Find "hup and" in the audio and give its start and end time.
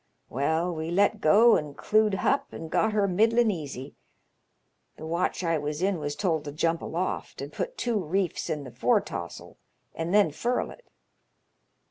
2.15-2.71